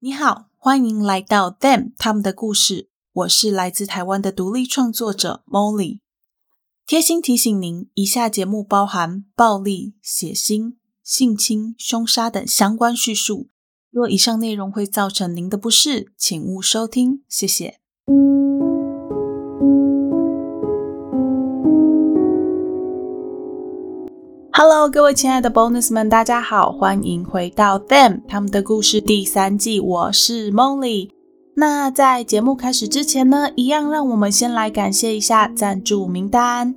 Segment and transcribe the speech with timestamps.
[0.00, 2.88] 你好，欢迎来到 Them 他们的故事。
[3.12, 5.98] 我是来自台湾的独立创作者 Molly。
[6.86, 13.48] 贴心提醒您，以下节目包含暴力、血腥、性侵、凶杀等相关叙述。
[13.90, 17.24] 若以上内容会造成您的不适，请勿收听。
[17.28, 17.80] 谢谢。
[24.60, 29.78] Hello，各位亲爱的 Bonus 们，大家好，欢迎回到 Them 他们的故事第三季。
[29.78, 31.10] 我是 Molly。
[31.54, 36.74] 那在节目开始之前呢，一样让我们先来感谢一下赞助名单。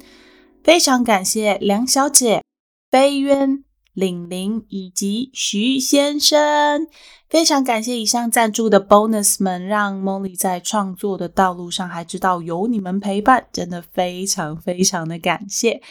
[0.64, 2.44] 非常感谢梁小姐、
[2.92, 3.64] 飞渊、
[3.96, 6.86] 玲玲以及徐先生。
[7.32, 15.82] 非常感谢以上赞助的 Bonus 们，让 Molly 在创作的道路上还知道有你们陪伴，真的非常非常的感谢。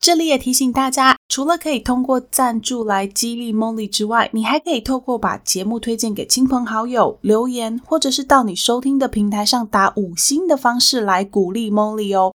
[0.00, 12.32] 这里也提醒大家，除了可以通过赞助来激励 Molly 之外，你还可以透过把节目推荐给亲朋好友、留言，或者是到你收听的平台上打五星的方式来鼓励 Molly 哦。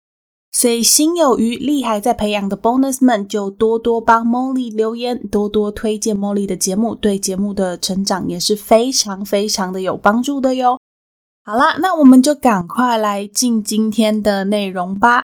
[0.51, 10.77] 所以心有余力还在培养的 bonus 们，就多多帮 Molly 留言，多多推荐 Molly 的节目，对节目的成长也是非常非常的有帮助的哟。
[11.43, 15.23] 好啦，那我们就赶快来进今天的内容吧。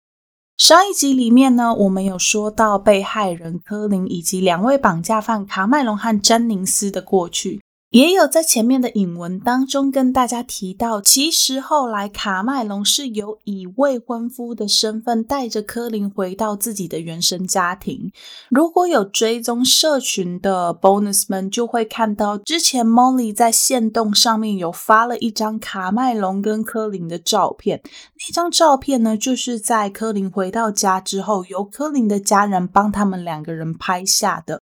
[0.57, 7.61] 上一集里面呢，我们有说到被害人科林以及两位绑架犯卡麦隆和詹宁斯的过去。
[7.91, 18.11] 也有在前面的引文当中跟大家提到，其实后来卡麦隆是有以未婚夫的身份带着柯林回到自己的原生家庭。
[18.49, 27.81] 如果有追踪社群的 bonus 们，就会看到之前 Molly 在线动上面有发了一张卡麦隆跟柯林的照片。
[27.83, 34.61] 那张照片呢，就是在柯林回到家之后，由柯林的家人帮他们两个人拍下的。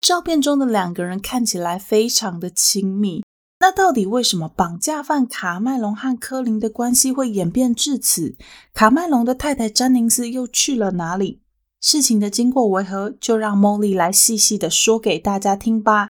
[0.00, 3.24] 照片中的两个人看起来非常的亲密，
[3.60, 8.36] 那到底为什么绑架犯卡麦隆和科林的关系会演变至此？
[8.72, 11.42] 卡麦隆的太太詹宁斯又去了哪里？
[11.80, 13.10] 事情的经过为何？
[13.20, 16.08] 就让茉莉来细细的说给大家听吧。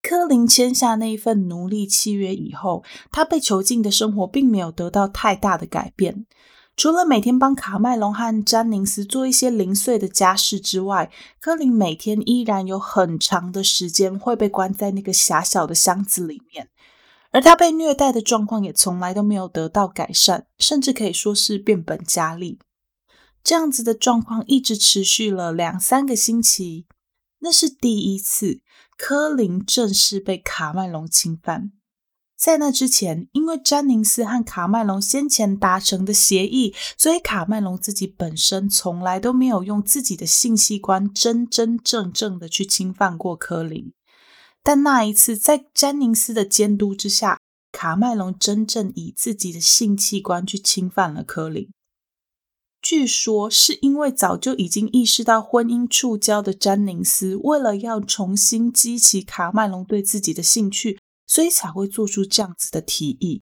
[0.00, 6.24] 科林签下那一份奴隶契约以后，他被囚禁的生活并没有得到太大的改变。
[6.78, 16.68] 除了每天帮卡麦隆和詹宁斯做一些零碎的家事之外，科林每天依然有很长的时间会被关在那个狭小的箱子里面，
[17.32, 22.60] 而他被虐待的状况也从来都没有得到改善，甚至可以说是变本加厉。
[23.42, 26.86] 这样子的状况一直持续了两三个星期，
[27.40, 28.60] 那是第一次
[28.96, 31.72] 科林正式被卡麦隆侵犯。
[32.38, 43.92] 在那之前，因为詹宁斯和卡麦隆先前达成的协议，所以卡麦隆自己本身从来都没有用自己的性器官真真正正的去侵犯过科林。
[44.62, 47.40] 但那一次，在詹宁斯的监督之下，
[47.72, 51.68] 卡麦隆真正以自己的性器官去侵犯了科林。
[52.80, 61.00] 据说是因为早就已经意识到婚姻触礁的詹宁斯，为了要重新激起卡麦隆对自己的兴趣。
[61.28, 63.42] 所以才会做出这样子的提议。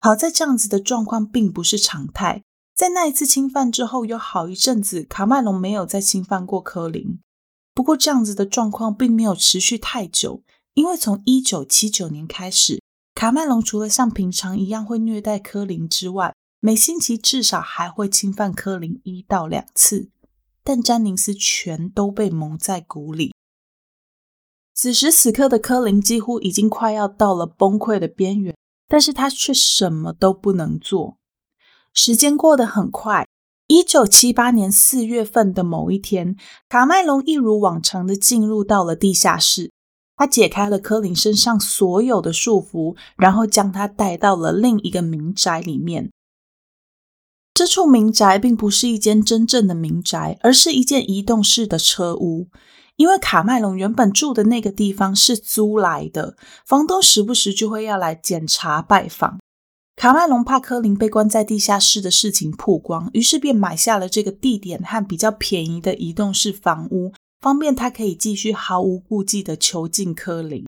[0.00, 2.42] 好在这样子的状况并不是常态。
[2.74, 7.20] 在那一次侵犯之后，有好一阵子，卡麦隆没有再侵犯过科林。
[7.74, 12.82] 不过这样子的状况并没有持续太久，因为从一九七九年开始，
[13.14, 20.10] 卡麦隆除了像平常一样会虐待科林之外，每星期至少还会侵犯科林一到两次。
[20.64, 23.31] 但詹宁斯全都被蒙在鼓里。
[24.74, 28.56] 此时此刻的科林几乎已经快要到了崩溃的边缘，
[28.88, 31.18] 但是他却什么都不能做。
[31.94, 33.26] 时间过得很快，
[33.66, 36.36] 一九七八年四月份的某一天，
[36.68, 39.70] 卡麦隆一如往常的进入到了地下室，
[40.16, 46.10] 他解开了科林身上所有的束缚，然后将他带到了另一个民宅里面。
[47.52, 52.48] 这处民宅并不是一间真正的民宅，而是一间移动式的车屋。
[52.96, 56.36] 因为卡麦隆原本住的那个地方是租来的，
[56.66, 59.38] 房东时不时就会要来检查拜访。
[59.96, 70.64] 卡麦隆怕科林被关在地下室的事情曝光，于是便买下了这个地点和比较便宜的移动式房屋，方便他可以继续毫无顾忌的囚禁科林。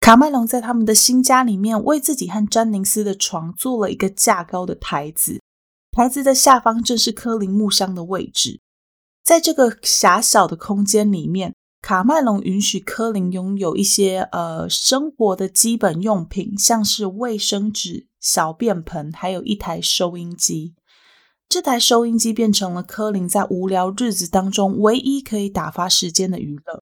[0.00, 5.40] 卡麦隆在他们的新家里面为自己和詹宁斯的床做了一个架高的台子，
[5.92, 8.60] 台子的下方正是科林木箱的位置。
[9.26, 11.52] 在这个狭小的空间里面，
[11.82, 20.76] 卡麦隆允许柯林拥有一些呃生活的基本用品，像是卫生纸、小便盆，还有一台收音机。
[21.48, 26.84] 这台收音机变成了柯林在无聊日子当中唯一可以打发时间的娱乐。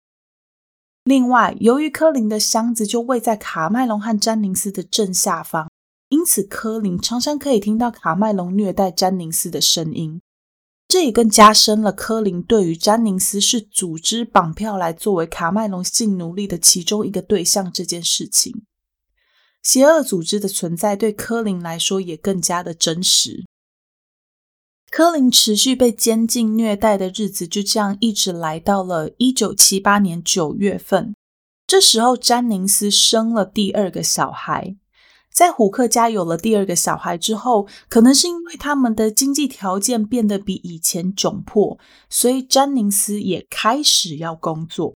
[1.04, 5.70] 另外，由于柯林的箱子就位在卡麦隆和詹宁斯的正下方，
[6.08, 10.22] 因此柯林常常可以听到卡麦隆虐待詹宁斯的声音。
[10.90, 18.66] 这也更加深了科林对于詹宁斯是组织绑票来作为卡麦隆性奴隶的其中一个对象这件事情。
[19.62, 23.46] 邪恶组织的存在对科林来说也更加的真实。
[24.90, 31.14] 科林持续被监禁虐待的日子就这样一直来到了一九七八年九月份。
[31.68, 34.76] 这时候，詹宁斯生了第二个小孩。
[35.40, 44.94] 在虎克家有了第二个小孩之后，可能是因为他们的经济条件变得比以前窘迫，所以詹宁斯也开始要工作。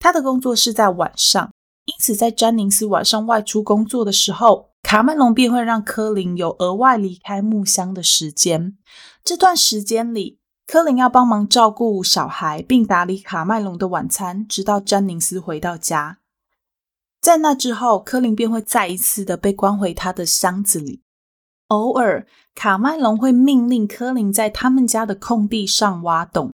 [0.00, 1.52] 他的工作是在晚上，
[1.84, 4.70] 因此在詹宁斯晚上外出工作的时候。
[4.82, 8.76] 卡麦隆便会让科林有额外离开木箱的时间。
[9.22, 16.18] 这段时间里，科林要帮忙照顾小孩，并打理卡麦隆的晚餐，直到詹宁斯回到家。
[17.26, 21.02] 在那之后，科林便会再一次的被关回他的箱子里。
[21.66, 22.24] 偶尔，
[22.54, 26.52] 卡麦隆会命令科林在他们家的空地上挖洞。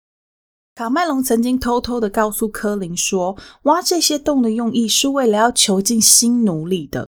[0.76, 7.08] 卡麦隆曾经偷偷的告诉科林说，挖这些洞的用意是为了要囚禁新奴隶的。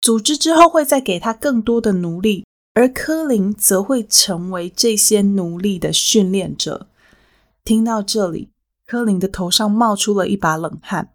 [0.00, 6.86] 组织之后会再给他更多的奴隶，而科林则会成为这些奴隶的训练者。
[7.64, 8.52] 听到这里，
[8.86, 11.11] 科林的头上冒出了一把冷汗。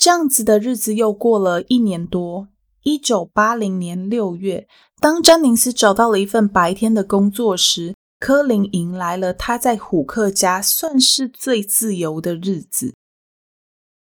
[0.00, 2.48] 这样子的日子又过了一年多。
[2.84, 4.66] 一九八零年六月，
[4.98, 12.94] 当詹宁斯找到了一份白天的工作时，科林迎来了他在虎克家算是最自由的日子。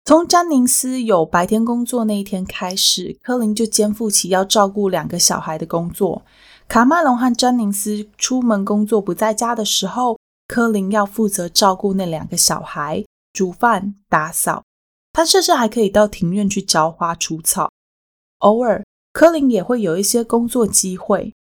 [0.06, 6.24] 从詹宁斯有白天工作那一天开始，科林就肩负起要照顾两个小孩的工作。
[6.70, 10.18] 卡麦隆和詹宁斯出门工作不在家的时候，
[10.48, 13.04] 科林要负责照顾那两个小孩，
[13.34, 14.64] 煮饭、打扫。
[15.12, 17.70] 他甚至还可以到庭院去浇花、除草。
[18.40, 21.34] 偶尔，科林也会有一些工作机会。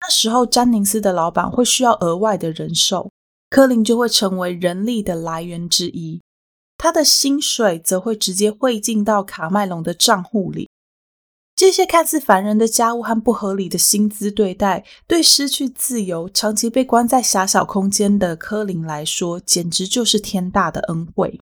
[0.00, 3.10] 那时候，詹宁斯的老板会需要额外的人手，
[3.50, 6.20] 科林就会成为人力的来源之一。
[6.78, 10.68] 他的薪水则会直接汇进到卡麦隆的账户里。
[11.56, 21.40] 这些看似烦人的家务和不合理的薪资对待，对失去自由、长期被关在狭小空间的科林来说，简直就是天大的恩惠。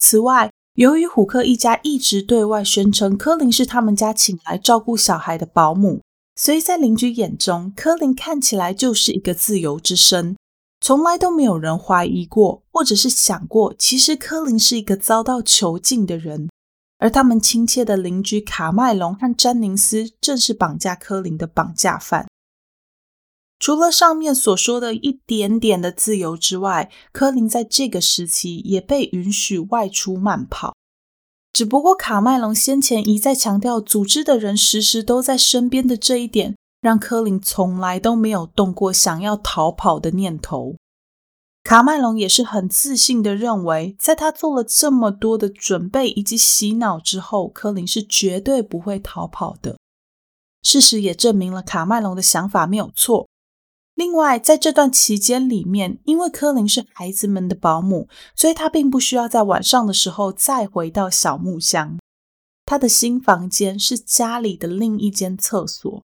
[0.00, 6.00] 此外，由于虎克一家一直对外宣称科林是他们家请来照顾小孩的保姆，
[6.36, 10.36] 所以在邻居眼中，科林看起来就是一个自由之身。
[10.80, 16.48] 从来都没有人怀疑过，或者是想过，其实科林是一个遭到囚禁的人，
[16.98, 22.26] 而他们亲切的邻居卡麦隆和詹宁斯正是绑架科林的绑架犯。
[23.60, 30.74] 除了上面所说的一点点的自由之外，科林在这个时期也被允许外出慢跑。
[31.52, 36.56] 只不过卡麦隆先前一再强调，组织的人时时都在身边的这一点。
[36.80, 40.76] 让科林从来都没有动过想要逃跑的念头。
[41.62, 49.76] 卡麦隆也是很自信的认为，在他做了这么多的准备以及洗脑之后，科林是绝对不会逃跑的。
[50.62, 53.28] 事实也证明了卡麦隆的想法没有错。
[54.00, 61.98] 另外，在这段期间里面，因为柯林是孩子们的保姆，所以他并不需要在晚上的时候再回到小木箱。
[62.64, 66.02] 他的新房间是家里的另一间厕所。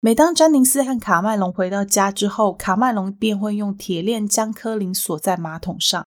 [0.00, 6.04] 每当詹宁斯和卡麦隆回到家之后，卡麦隆便会用铁链将柯林锁在马桶上，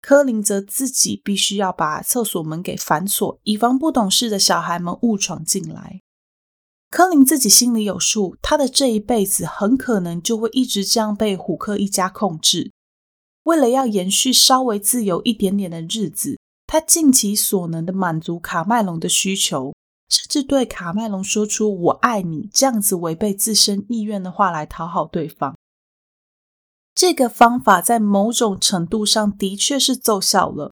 [0.00, 6.00] 柯林则自己必须要把厕所门给反锁，以防不懂事的小孩们误闯进来。
[6.90, 12.72] 科林自己心里有数，他的这一辈子很可能就会一直这样被虎克一家控制。
[13.44, 19.72] 为了要延续稍微自由一点点的日子，他尽其所能的满足卡麦隆的需求。
[20.08, 25.56] 甚至对卡麦隆说出“我爱你”这样子违背自身意愿的话来讨好对方。
[26.96, 30.72] 这个方法在某种程度上的确是奏效了。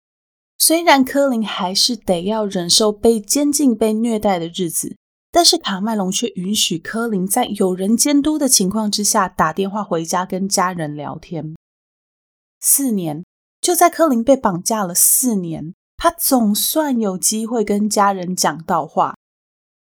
[0.60, 4.96] 虽然科林还是得要忍受被监禁、被虐待的日子，
[5.33, 11.55] 但是卡麦隆却允许柯林在有人监督的情况之下打电话回家跟家人聊天。
[12.59, 13.25] 四年，
[13.59, 19.15] 就在柯林被绑架了四年，他总算有机会跟家人讲到话。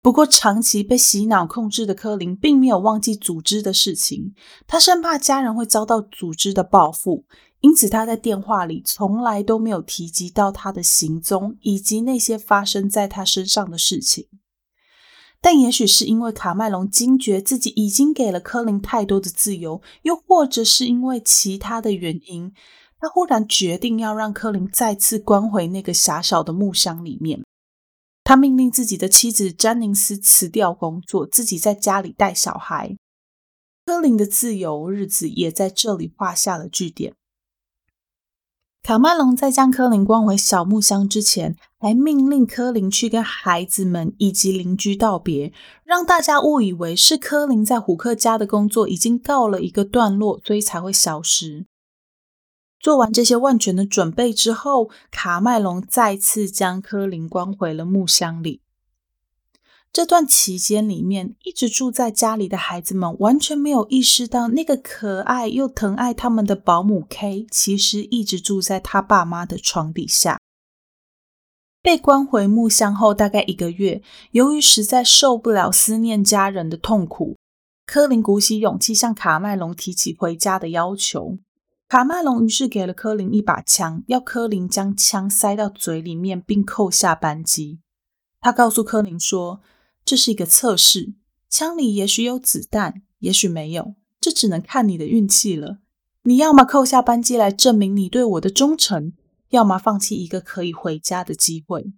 [0.02, 4.36] 不过，长期被洗脑控制的柯林并没有忘记组织的事情，
[4.68, 7.24] 他生怕家人会遭到组织的报复，
[7.62, 14.28] 因此他在电话里从来都没有提及到他的行踪以及那些发生在他身上的事情。
[15.40, 22.52] 但也许是因为卡麦隆惊觉自己已经给了科林太多的自由，又或者是因为其他的原因，
[23.00, 27.44] 他忽然决定要让柯林再次关回那个狭小的木箱里面。
[28.24, 32.98] 他命令自己的妻子詹宁斯辞掉工作，自己在家里带小孩。
[33.86, 37.14] 柯林的自由日子也在这里画下了句点。
[38.88, 45.52] 卡麦隆在将柯林关回小木箱之前，还命令柯林去跟孩子们以及邻居道别，
[45.84, 51.66] 让大家误以为是柯林在虎克家的工作已经告了一个段落，所以才会消失。
[52.80, 58.62] 做完这些万全的准备之后，卡麦隆再次将柯林关回了木箱里。
[59.94, 70.40] 这段期间里面，一直住在家里的孩子们完全没有意识到，那个可爱又疼爱他们的保姆 K，其实一直住在他爸妈的床底下。
[71.82, 77.36] 被关回木箱后，大概一个月，由于实在受不了思念家人的痛苦，
[77.88, 81.40] 柯林鼓起勇气向卡麦隆提起回家的要求。
[81.88, 87.80] 卡麦隆于是给了柯林一把枪，要柯林将枪塞到嘴里面，并扣下扳机。
[88.42, 89.62] 他告诉柯林说。
[90.08, 91.14] 这是一个测试，
[91.50, 95.80] 枪里也许有子弹，也许没有，这只能看你的运气了。
[96.24, 99.12] 你要么扣下扳机来证明你对我的忠诚，
[99.50, 101.92] 要么放弃一个可以回家的机会。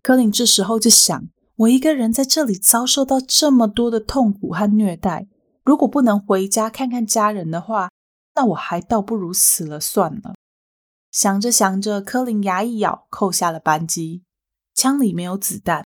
[0.00, 5.28] 柯林这时候就想：我一个人在这里遭受到这么多的痛苦和虐待，
[5.62, 7.90] 如果不能回家看看家人的话，
[8.34, 10.34] 那我还倒不如死了算了。
[11.12, 14.22] 想着想着，柯林牙一咬，扣下了扳机，
[14.74, 15.84] 枪里没有子弹。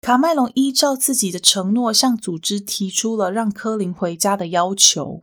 [0.00, 5.20] 卡麦隆依照自己的承诺，向组织提出了让科林回家的要求。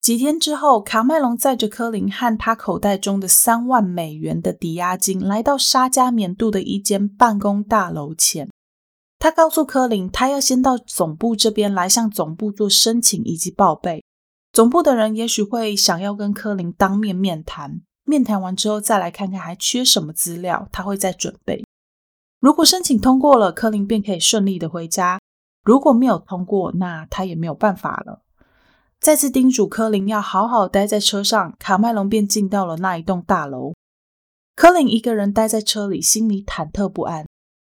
[0.00, 8.48] 几天之后，卡麦隆载着科林和他口袋中的三万美元的抵押金，来到沙加缅度的一间办公大楼前。
[9.18, 14.04] 他告诉科林，他要先到总部这边来向总部做申请以及报备。
[14.52, 21.65] 总部的人也许会想要跟科林当面面谈，面谈完之后再来看看还缺什么资料，他会再准备。
[22.40, 25.18] 如果申请通过了，柯林便可以顺利的回家；
[25.64, 28.22] 如果没有通过，那他也没有办法了。
[29.00, 33.72] 再次叮嘱柯林要好好待在车上，卡麦隆便进到了那一栋大楼。
[34.54, 37.26] 柯林一个人待在车里，心里忐忑不安。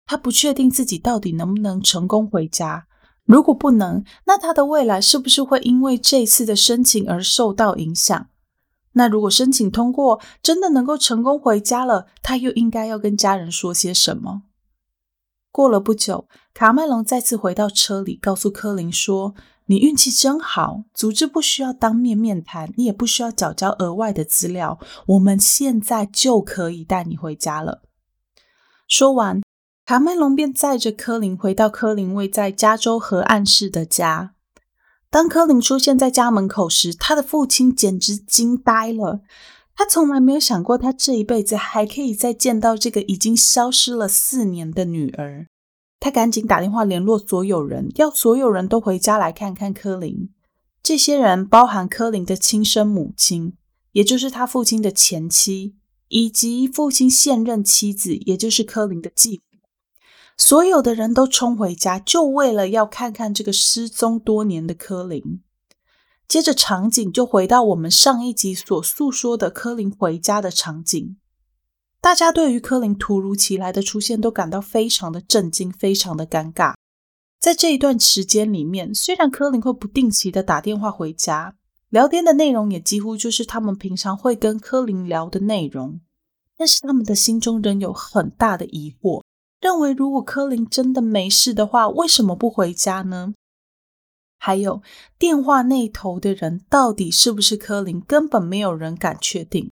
[0.06, 2.88] 他不确定自己到底能不能成功回家。
[3.26, 8.28] 如果不能，那他的未来是不是会因为这次的申请而受到影响？
[8.92, 14.44] 那如果申请通过，真的能够成功回家了，他又应该要跟家人说些什么？
[15.54, 19.36] 过了不久，卡麦隆再次回到车里，告诉柯林说
[19.68, 27.84] ：“你运气真好，组织不需要当面面谈，你也不需要缴交额外的资料，我们现在就可以带你回家了。”
[28.90, 29.44] 说完，
[29.86, 34.34] 卡麦隆便载着柯林回到柯林位在加州河岸市的家。
[35.12, 39.22] 当柯林出现在家门口时，他的父亲简直惊呆了。
[39.76, 45.48] 他从来没有想过，他这一辈子还可以再见到这个已经消失了四年的女儿。
[46.00, 50.30] 他赶紧打电话联络所有人，要所有人都回家来看看柯林。
[50.84, 53.54] 这些人包含柯林的亲生母亲，
[53.94, 55.76] 也就是他父亲的前妻，
[56.10, 59.60] 以及父亲现任妻子，也就是柯林的继母。
[60.38, 65.43] 所有的人都冲回家，就为了要看看这个失踪多年的柯林。
[66.28, 71.18] 接着场景就回到我们上一集所诉说的柯林回家的场景。
[72.02, 76.74] 大家对于柯林突如其来的出现都感到非常的震惊，非常的尴尬。
[77.40, 81.56] 在这一段时间里面，虽然柯林会不定期的打电话回家，
[81.90, 86.00] 聊天的内容也几乎就是他们平常会跟柯林聊的内容，
[86.58, 89.22] 但是他们的心中仍有很大的疑惑，
[89.62, 93.34] 认为如果柯林真的没事的话，为什么不回家呢？
[94.46, 94.82] 还有
[95.18, 99.72] 电话那头的人到底是不是柯林，根本没有人敢确定。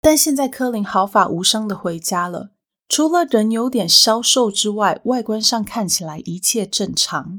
[0.00, 2.50] 但现在柯林毫发无伤的回家了，
[2.88, 7.38] 除了人有点消瘦之外，外观上看起来一切正常。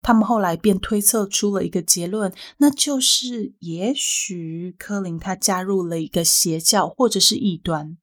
[0.00, 7.98] 他们后来便推测出了一个结论，那就是也许柯林他加入了一个邪教或者是异端，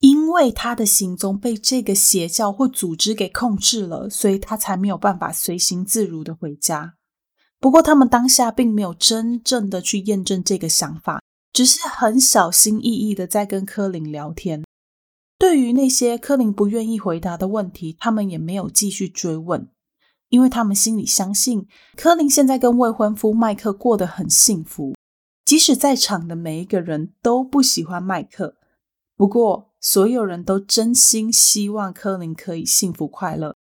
[0.00, 6.96] 因为他的行踪被这个邪教或组织给控制了，所以他才没有办法随行自如的回家。
[7.64, 14.62] 不过，他们当下并没有真正的去验证这个想法，只是很小心翼翼的在跟柯林聊天。
[15.38, 19.66] 对于那些柯林不愿意回答的问题，他们也没有继续追问，
[20.28, 21.66] 因为他们心里相信
[21.96, 24.94] 柯林现在跟未婚夫麦克过得很幸福，
[25.46, 28.56] 即使在场的每一个人都不喜欢麦克。
[29.16, 33.56] 不过，所有人都真心希望柯林可以幸福快乐。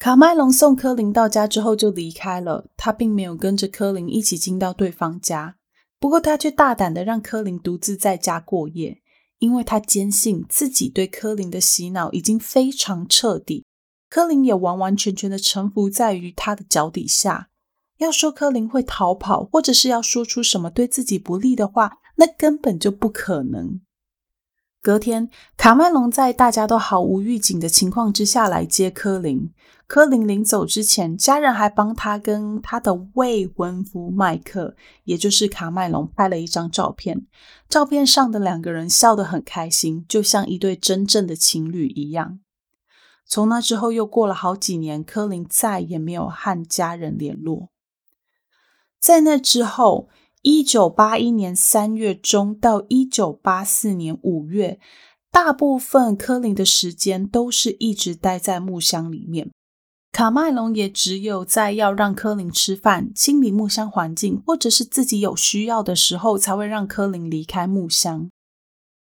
[0.00, 5.56] 卡麦隆送柯林到家之后就离开了，他并没有跟着柯林一起进到对方家。
[5.98, 9.02] 不过他却大胆的让柯林独自在家过夜，
[9.40, 13.66] 因为他坚信自己对柯林的洗脑已经非常彻底，
[14.08, 17.50] 柯林也完完全全的臣服在于他的脚底下。
[17.98, 23.82] 要说柯林会逃跑，或者是要说出什么对自己不利的话，那根本就不可能。
[24.80, 25.28] 隔天，
[25.58, 29.52] 卡麦隆在大家都毫无预警的情况之下来接柯林。
[29.90, 37.26] 柯林临走之前，家人还帮他跟他的未婚夫麦克，也就是卡麦隆拍了一张照片。
[37.68, 42.38] 照片上的两个人笑得很开心，就像一对真正的情侣一样。
[43.26, 47.70] 从那之后，又过了好几年，柯林再也没有和家人联络。
[49.00, 50.08] 在那之后。
[50.42, 54.80] 一九八一年三月中到一九八四年五月，
[55.30, 59.50] 大部分柯林的时间都是一直待在木箱里面。
[60.12, 68.28] 卡麦隆也只有在要让柯林吃饭、清理木箱环境，或者是自己有需要的时候，才会让柯林离开木箱。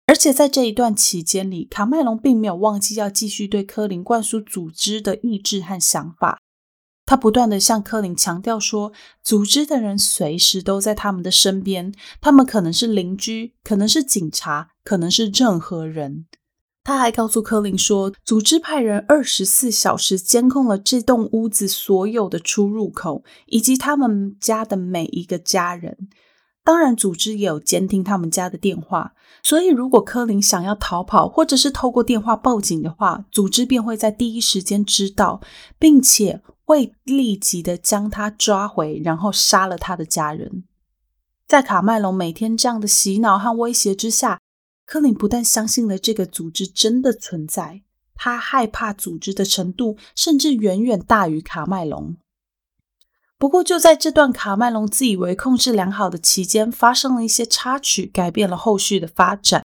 [0.06, 6.38] 而且在这一段期间里，卡麦隆并没有忘记要继续对柯林灌输组织的意志和想法。
[7.06, 8.92] 他不断的向柯林强调说，
[9.22, 16.26] 组织的人随时都在他们的身边，他们可能是邻居，可能是警察，可能是任何人。
[16.82, 26.08] 他还告诉柯林说，组织派人二十四小时监控了这栋屋子所有的出入口，以及他们家的每一个家人。
[26.64, 35.40] 当然，组织也有监听他们家的电话，所以如果柯林想要逃跑，或者是透过电话报警的话，组织便会在第一时间知道，
[35.78, 36.42] 并且。
[36.62, 40.62] 会立即的将他抓回，然后杀了他的家人。
[41.48, 44.40] 在卡麦隆每天这样的洗脑和威胁之下，
[44.90, 47.82] 柯林不但相信了这个组织真的存在，
[48.16, 52.16] 他害怕组织的程度甚至远远大于卡麦隆。
[53.38, 59.62] 不过，就在这段卡麦隆自以为控制良好的期间，发生了一些插曲，改变了后续的发展。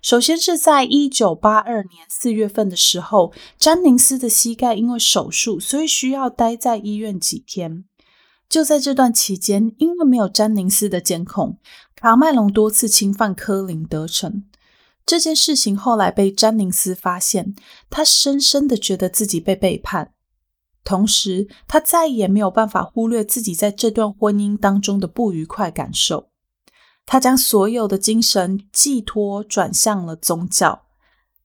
[0.00, 7.86] 首先是在一九八二年四月份的时候，詹宁斯的膝盖因为手术，所以需要待在医院几天。
[8.50, 11.56] 就在这段期间，因为没有詹宁斯的监控，
[11.94, 14.42] 卡麦隆多次侵犯科林得逞。
[15.06, 17.54] 这件事情后来被詹宁斯发现，
[17.88, 20.12] 他深深的觉得自己被背叛，
[20.82, 26.30] 同时他再也没有办法忽略自己在这段婚姻当中的不愉快感受。
[27.06, 30.82] 他将所有的精神寄托转向了宗教。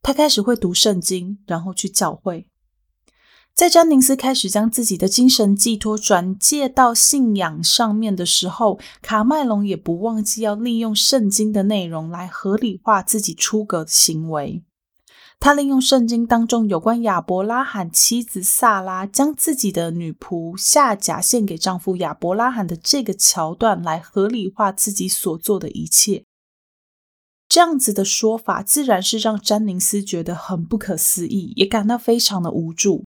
[0.01, 2.47] 他开始会读圣经，然后去教会。
[3.55, 14.61] 在詹宁斯开始将自己的精神寄托转借到信仰上面的时候，卡麦隆也不忘记要利用圣经的内容来合理化自己出格的行为。
[15.39, 26.25] 他利用圣经当中有关亚伯拉罕妻子萨拉将自己的女仆夏甲献给丈夫亚伯拉罕的这个桥段来合理化自己所做的一切。
[27.47, 33.05] 这样子的说法自然是让詹宁斯觉得很不可思议，也感到非常的无助。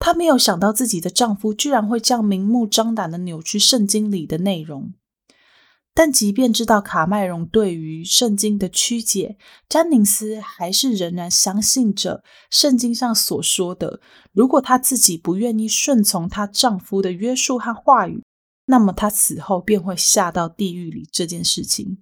[0.00, 4.94] 她没有想到自己的丈夫居然会这样明目张胆的扭曲圣经里的内容。
[5.92, 9.36] 但即便知道卡麦隆对于圣经的曲解，
[9.68, 14.00] 詹宁斯还是仍然相信着圣经上所说的：
[14.32, 18.22] 如果她自己不愿意顺从她丈夫的约束和话语，
[18.66, 21.06] 那么她死后便会下到地狱里。
[21.12, 21.98] 这件事情，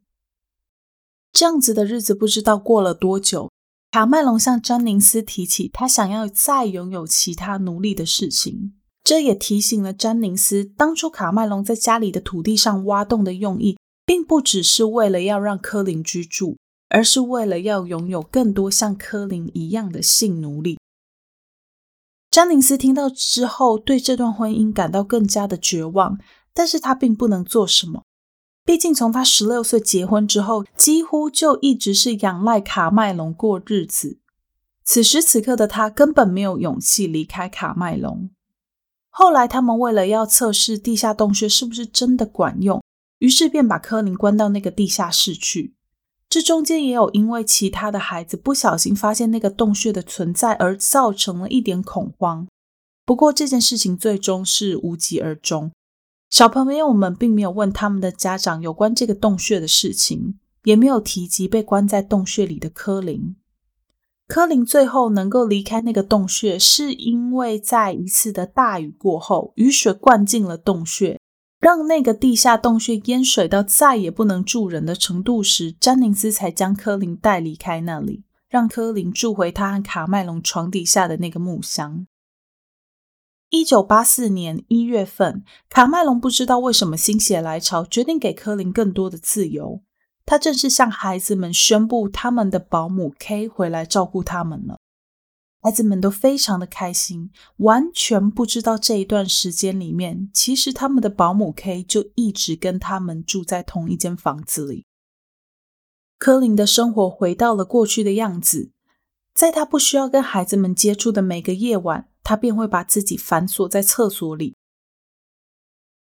[1.32, 3.50] 这样子的日子不知道过了多久，
[3.90, 8.74] 卡麦隆向詹宁斯提起他想要再拥有其他奴隶的事情。
[9.02, 16.58] 这也提醒了詹宁斯，当初卡麦隆在家里的土地上挖洞的用意，并不只是为了要让科林居住，
[16.90, 20.78] 而是为了要拥有更多像科林一样的性奴隶。
[22.30, 26.18] 詹宁斯听到之后，对这段婚姻感到更加的绝望，
[26.52, 28.02] 但是他并不能做什么，
[28.68, 34.18] 毕竟从他十六岁结婚之后，几乎就一直是仰赖卡麦隆过日子。
[34.84, 38.28] 此时此刻的他根本没有勇气离开卡麦隆。
[39.08, 42.82] 后来，他们为了要测试地下洞穴是不是真的管用，
[43.20, 45.72] 于是便把柯林关到那个地下室去。
[46.28, 52.46] 这中间也有因为其他的孩子不小心发现那个洞穴的存在而造成了一点恐慌。
[53.06, 55.72] 不过这件事情最终是无疾而终。
[56.30, 63.34] 小朋友们并没有问他们的家长有关这个洞穴的事情，也没有提及被关在洞穴里的柯林。
[64.26, 71.18] 柯林最后能够离开那个洞穴，是因为在一次的大雨过后，雨水灌进了洞穴，
[71.58, 82.06] 让那个地下洞穴淹水到再也不能住人的程度时，詹宁斯才将柯林带离开那里，让柯林住回他和卡麦隆床底下的那个木箱。
[83.50, 89.82] 一九八四年一月份，卡麦隆不知道为什么心血来潮，决定给科林更多的自由。
[90.26, 94.78] 他正式向孩子们宣布，他们的保姆 K 回来照顾他们了。
[95.62, 104.84] 孩子们都非常的开心，完全不知道这一段时间里面，其实他们的保姆 K 就一直跟他们住在同一间房子里。
[106.18, 108.72] 科林的生活回到了过去的样子，
[109.32, 114.54] 在他不需要跟孩子们接触的每个夜晚，他便会把自己反锁在厕所里。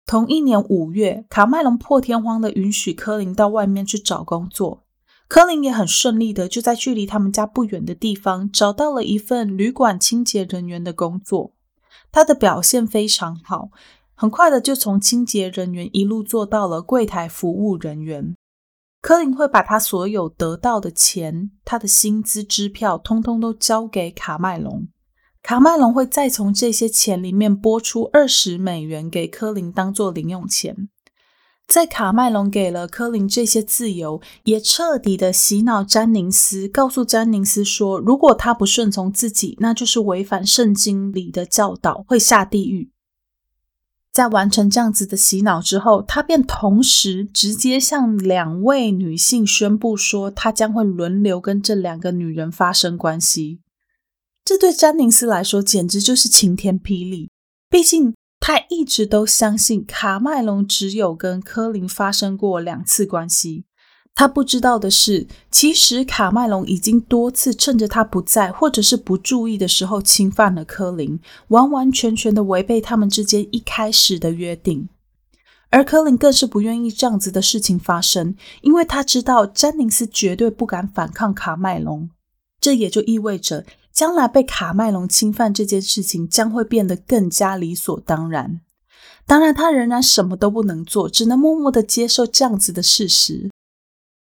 [0.08, 4.84] 同一年五月，卡麦隆破天荒的允许柯林到外面去找工作，
[5.28, 11.54] 柯林也很顺利的就在距离他们家不远的地方找到了一份旅馆清洁人员的工作。
[12.12, 13.70] 他的表现非常好，
[14.16, 18.36] 很快的就从清洁人员一路做到了柜台服务人员。
[19.00, 24.88] 柯林会把他所有得到的钱、他的薪资支票，通通都交给卡麦隆。
[25.46, 30.90] 卡麦隆会再从这些钱里面拨出二十美元给科林当做零用钱。
[31.68, 42.90] 在卡麦隆给了科林这些自由，也彻底的洗脑詹宁斯，告诉詹宁斯说，如果他不顺从自己，那就是违反圣经里的教导，会下地狱。
[44.12, 53.60] 在完成这样子的洗脑之后，他便同时直接向两位女性宣布说，他将会轮流跟这两个女人发生关系。
[54.46, 57.32] 这对詹宁斯来说简直就是晴天霹雳。
[57.68, 63.66] 毕竟他一直都相信卡麦隆只有跟科林发生过两次关系。
[64.14, 74.88] 他不知道的是，其实卡麦隆已经多次趁着他不在或者是不注意的时候侵犯了科林，完完全全的违背他们之间一开始的约定。
[75.72, 82.10] 而科林更是不愿意这样子的事情发生，因为他知道詹宁斯绝对不敢反抗卡麦隆。
[82.62, 88.60] 这也就意味着，将来被卡麦隆侵犯这件事情将会变得更加理所当然。
[89.26, 93.50] 当然，他仍然什么都不能做，只能默默的接受这样子的事实。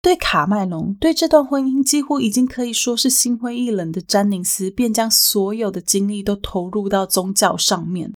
[0.02, 8.12] 对卡麦隆，对这段婚姻几乎已经可以说是心灰意冷的詹宁斯，便将所有的精力都投入到宗教上面。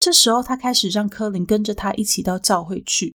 [0.00, 3.14] 这时候，他开始让科林跟着他一起到教会去。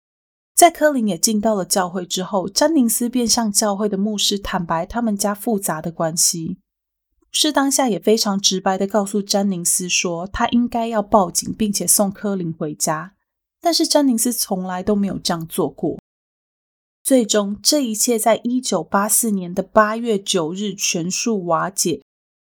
[0.55, 6.59] 在科林也进到了教会之后，詹宁斯便向教会的牧师坦白他们家复杂的关系。
[7.33, 13.15] 是当下也非常直白的告诉詹宁斯说，他应该要报警，并且送科林回家。
[13.59, 15.99] 但是詹宁斯从来都没有这样做过。
[17.03, 22.01] 最终，这一切在一九八四年的八月九日全数瓦解。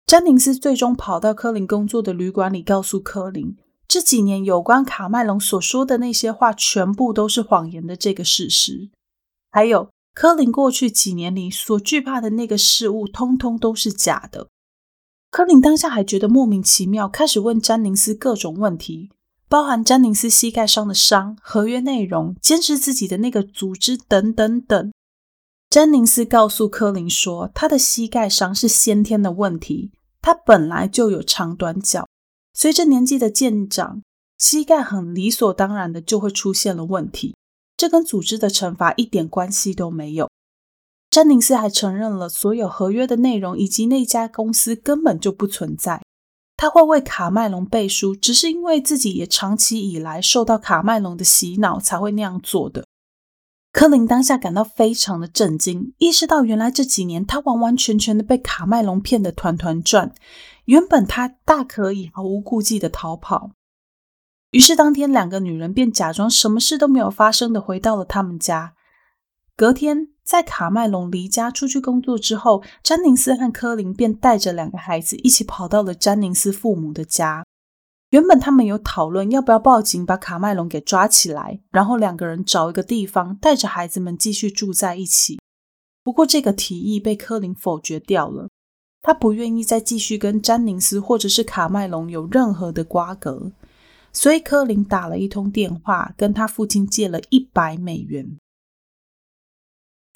[0.04, 3.56] 詹宁斯最终跑到科林工作的旅馆里，告诉科林，
[3.88, 8.90] 这几年有关卡麦隆所说的那些话全部都是谎言的这个事实，
[9.50, 14.48] 还有科林过去几年里所惧怕的那个事物，通通都是假的。
[15.36, 19.10] 柯林当下还觉得莫名其妙，开始问詹宁斯各种问题。
[19.50, 24.90] 包含詹宁斯膝盖上的伤、合约内容、坚持自己的那个组织等等等。
[25.68, 29.90] 詹宁斯告诉柯林说，他的膝盖伤是先天的问题，
[30.22, 32.08] 他本来就有长短脚，
[32.54, 34.00] 随着年纪的渐长，
[34.38, 37.36] 膝盖很理所当然的就会出现了问题，
[37.76, 40.30] 这跟组织的惩罚一点关系都没有。
[41.16, 46.02] 詹宁斯还承认了所有合约的内容以及那家公司根本就不存在。
[46.58, 52.84] 他会为卡麦隆背书，只是因为自己也长期以来受到卡麦隆的洗脑，才会那样做的。
[53.72, 60.12] 柯林当下感到非常的震惊，意识到原来这几年他完完全全的被卡麦隆骗得团团转。
[60.66, 63.52] 原本他大可以毫无顾忌的逃跑，
[64.50, 68.74] 于是当天两个女人便假装什么事都没有发生的回到了他们家。
[69.56, 70.08] 隔天。
[70.22, 77.46] 在卡麦隆离家出去工作之后，詹宁斯和科林便带着两个孩子一起跑到了詹宁斯父母的家。
[78.10, 85.38] 原本他们有讨论要不要报警把卡麦隆给抓起来，然后两个人找一个地方带着孩子们继续住在一起。
[86.02, 88.48] 不过这个提议被科林否决掉了，
[89.00, 93.52] 他不愿意再继续跟詹宁斯或者是卡麦隆有任何的瓜葛，
[94.12, 98.36] 所以科林打了一通电话，跟他父亲借了一百美元。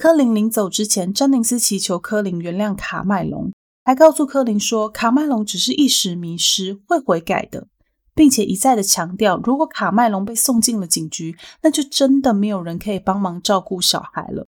[0.01, 3.51] 柯林临走之前，詹宁斯祈求柯林原谅卡麦隆，
[3.83, 7.67] 还告诉柯林说，卡麦隆只是一时迷失，会悔改的，
[8.15, 14.47] 并且一再的强调，如果卡麦隆被送进了警局，那就真的没有人可以帮忙照顾小孩了。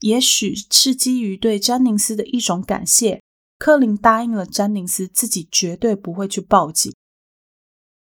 [0.00, 3.22] 也许是基于对詹宁斯的一种感谢，
[3.56, 6.92] 柯林答应了詹宁斯，自己绝对不会去报警。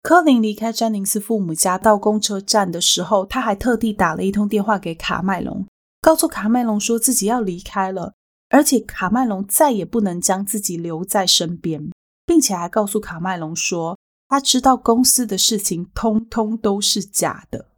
[0.02, 5.64] 柯林离开詹宁斯父母家到公车站的时候，他还特地打了一通电话给卡麦隆。
[6.04, 8.12] 告诉卡麦隆说自己要离开了，
[8.50, 11.90] 而且卡麦隆再也不能将自己留在身边，
[12.26, 17.68] 并且还告诉卡麦隆说，他知道公司的事情通通都是假的。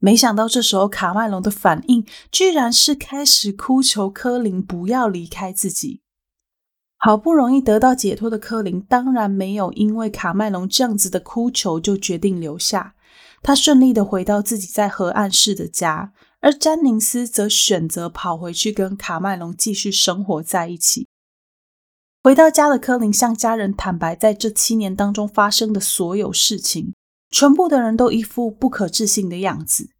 [0.00, 6.02] 没想到这时候卡麦隆的反应居然是开始哭求科林不要离开自己。
[6.98, 12.94] 好不容易得到解脱的科林当然没有因为卡麦隆这样子的哭求就决定留下，
[13.40, 21.06] 他顺利的回到自己在河岸市的家，而詹宁斯则选择跑回去跟卡麦隆继续生活在一起。
[22.22, 26.94] 回到家的科林向家人坦白在这七年当中发生的所有事情，
[27.30, 29.90] 全部的人都一副不可置信的样子。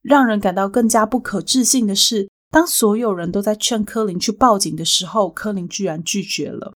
[0.00, 2.28] 让人感到更加不可置信的是。
[2.50, 6.72] 当所有人都在劝科林去报警的时候，科林居然拒绝了。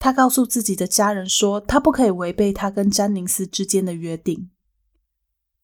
[0.00, 4.50] 他告诉自己的家人说，他不可以违背他跟詹宁斯之间的约定。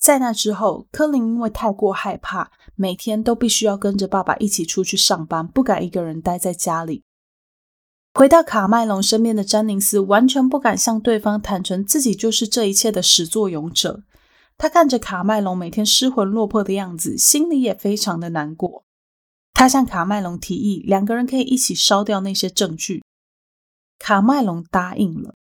[0.05, 7.05] 在那之后，科林因为太过害怕，每天都必须要跟着爸爸一起出去上班，不敢一个人待在家里。
[8.13, 14.03] 回到卡麦隆身边的詹宁斯完全不敢向对方坦诚自己就是这一切的始作俑者。
[14.59, 18.85] 他看着卡麦隆每天失魂落魄的样子，心里也非常的难过。
[19.55, 23.03] 他向卡麦隆提议，两个人可以一起烧掉那些证据。
[23.99, 25.35] 卡麦隆答应了，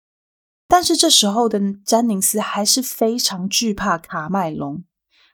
[0.71, 4.85] 但是这时候的詹宁斯还是非常惧怕卡麦隆。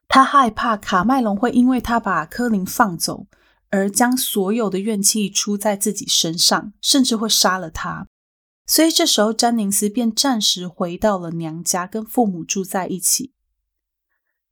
[0.08, 3.28] 他害怕卡麦隆会因为他把柯林放走，
[3.70, 8.08] 而将所有的怨气出在自己身上，甚至会杀了他。
[8.66, 13.34] 所以这时候，詹宁斯便暂时回到了娘家，跟父母住在一起。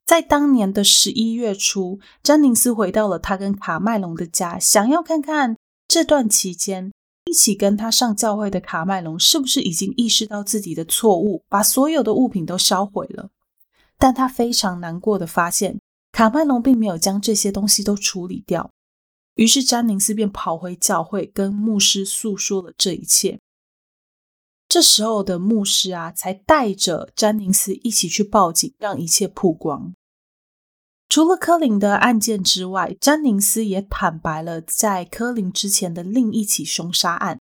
[0.05, 6.91] 在当年的十一月初，詹宁斯回到了他跟卡麦隆的家，想要看看这段期间
[7.25, 13.31] 一起跟他上教会的卡麦隆是不是已经意识到自己的错误，把所有的物品都销毁了。
[13.97, 15.79] 但他非常难过的发现，
[16.11, 18.69] 卡麦隆并没有将这些东西都处理掉。
[19.35, 23.39] 于是詹宁斯便跑回教会，跟牧师诉说了这一切。
[24.67, 29.93] 这时候的牧师啊，才带着詹宁斯一起去报警，让一切曝光。
[31.07, 37.39] 除了科林的案件之外，詹宁斯也坦白了在科林之前的另一起凶杀案。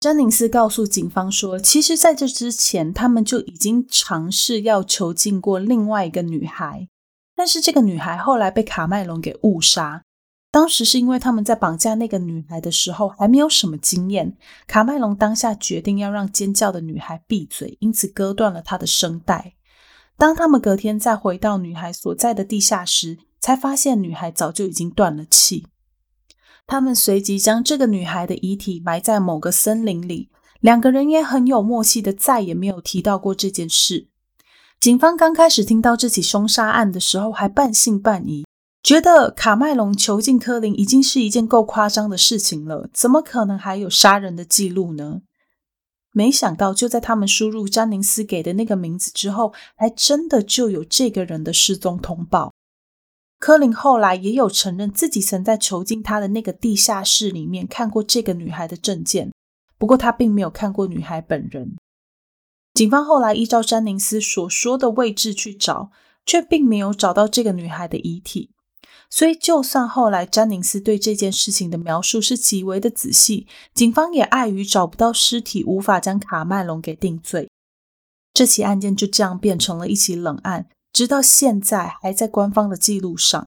[0.00, 6.88] 詹宁斯告诉警方说，其实在这之前，他们就已经尝试要囚禁过另外一个女孩，
[7.34, 10.02] 但是这个女孩后来被卡麦隆给误杀。
[10.50, 19.53] 当时是因为他们在绑架那个女孩的时候还没有什么经验，卡麦隆当下决定要让尖叫的女孩闭嘴，因此割断了她的声带。
[20.16, 25.66] 当他们隔天再回到女孩所在的地下室，才发现女孩早就已经断了气。
[26.66, 34.08] 他们随即将这个女孩的遗体埋在某个森林里，两个人也很有默契的再也没有提到过这件事。
[34.80, 38.44] 警方刚开始听到这起凶杀案的时候，还半信半疑。
[38.82, 45.22] 觉得卡麦隆囚禁科林已经是一件够夸张的事情了，怎么可能还有杀人的记录呢？
[46.16, 52.52] 没想到，就在他们输入詹宁斯给的那个名字之后，还真的就有这个人的失踪通报。
[53.40, 59.32] 科林后来也有承认自己曾在囚禁他的那个地下室里面看过这个女孩的证件，
[59.76, 61.76] 不过他并没有看过女孩本人。
[62.72, 65.90] 警方后来依照詹宁斯所说的位置去找，
[66.24, 68.52] 却并没有找到这个女孩的遗体。
[69.16, 77.48] 所以，就算后来詹宁斯对这件事情的描述是极为的仔细，警方也碍于找不到尸体，无法将卡麦隆给定罪。
[78.32, 83.46] 这起案件就这样变成了一起冷案，直到现在还在官方的记录上。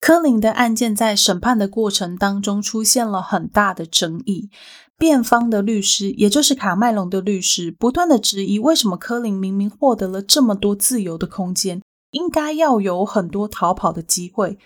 [0.00, 4.48] 科林的案件在审判的过程当中出现了很大的争议，
[4.96, 11.82] 辩方的律师，也就是卡麦隆的律师，不断的质疑为什么科林明明获得了这么多自由的空间。
[12.12, 14.58] 应该要有很多逃跑的机会，为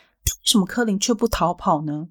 [0.45, 2.09] 什么柯林却不逃跑呢？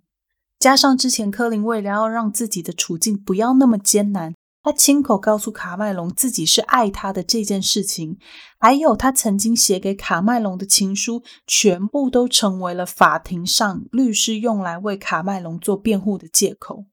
[0.57, 8.17] 加上之前柯林为了要让自己的处境不要那么艰难，他亲口告诉卡麦隆自己是爱他的这件事情，
[8.57, 16.85] 还有他曾经写给卡麦隆的情书，全部都成为了法庭上律师用来为卡麦隆做辩护的借口。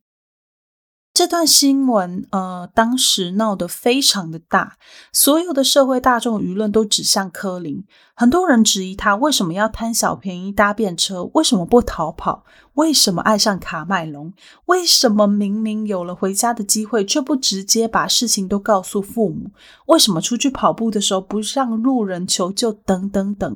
[1.14, 4.78] 这段新闻，呃，当时闹得非常的大，
[5.12, 7.84] 所有的社会大众舆论都指向柯林，
[8.16, 12.44] 很多人质疑他为什么要贪小便宜搭便车，为什么不逃跑，
[12.74, 14.32] 为什么爱上卡麦隆，
[14.64, 19.50] 为什么明明有了回家的机会，却不直接把事情都告诉父母，
[19.88, 23.54] 为什么出去跑步的时候不让路人求救，等等等。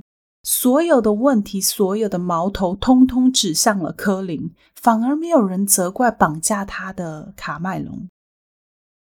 [0.48, 8.06] 所有的问题，所有的矛头，通通指向了科林，反而没有人责怪绑架他的卡麦隆。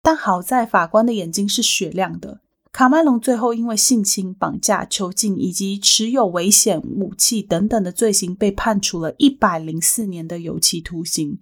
[0.02, 2.40] 但好在法官的眼睛是雪亮的，
[2.72, 11.38] 卡麦隆最后因为性侵、绑架、囚禁以及持有危险武器等等的罪行，被判处了一百零四年的有期徒刑。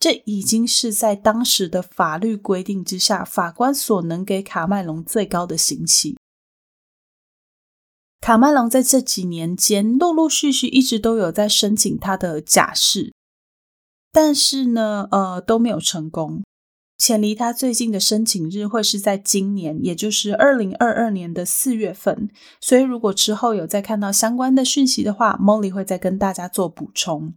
[0.00, 6.16] 这已经是在当时的法律规定之下，法官所能给卡麦隆最高的刑期。
[8.28, 13.14] 卡麦隆在这几年间，陆陆续续一直都有在申请他的假释，
[14.12, 16.42] 但是呢，呃，都没有成功。
[16.98, 22.28] 且离他最近的申请日会是在今年，也就是二零二二年的四月份。
[22.60, 27.32] 所以，如果之后有再看到相关的讯息的话，Molly 会再跟大家做补充。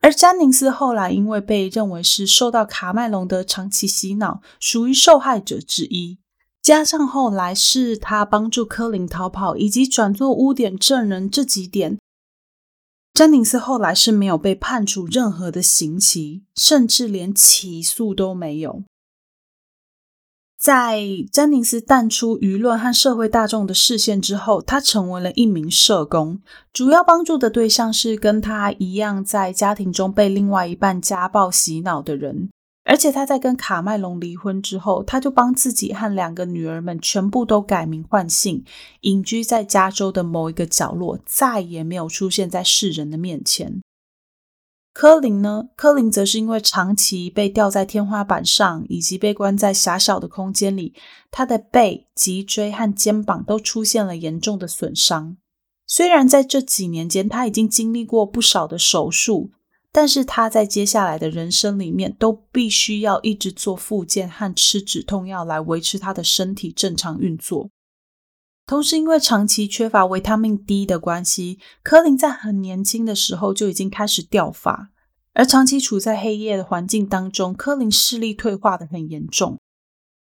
[0.00, 6.16] 而詹宁斯后来因为被认为是受到卡麦隆的长期洗脑，属于受害者之一。
[6.64, 11.98] 加上后来是他帮助柯林逃跑，以及转做污点证人这几点，
[13.12, 18.82] 詹宁斯后来是没有被判处任何的刑期，甚至连起诉都没有。
[20.58, 26.40] 在詹宁斯淡出舆论和社会大众的视线之后，他成为了一名社工，
[26.72, 32.48] 主要帮助的对象是跟他一样在家庭中被另外一半家暴洗脑的人。
[32.84, 38.62] 而且他在跟卡麦隆离婚之后，他就帮自己和两个女儿们全部都改名换姓，
[39.00, 43.80] 隐居在加州的某一个角落，再也没有出现在世人的面前。
[44.92, 45.70] 科林呢？
[45.74, 50.94] 科林则是因为长期被吊在天花板上，以及被关在狭小的空间里，
[51.32, 55.36] 他的背、脊椎和肩膀都出现了严重的损伤。
[55.86, 59.50] 虽然在这几年间，他已经经历过不少的手术。
[59.96, 67.70] 但是他在接下来的人生里面都必须要一直做复健和吃止痛药来维持他的身体正常运作。
[68.66, 74.90] 同时，因为长期缺乏维他命 D 的关系，科林在很年轻的时候就已经开始掉发。
[75.32, 79.60] 而长期处在黑夜的环境当中，科林视力退化的很严重。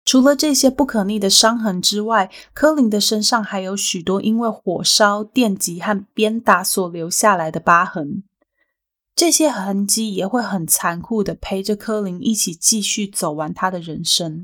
[0.04, 8.24] 除了这些不可逆的伤痕之外，科林的身上还有许多因为火烧、电击和鞭打所留下来的疤痕。
[9.16, 14.42] 这些痕迹也会很残酷的陪着柯林一起继续走完他的人生。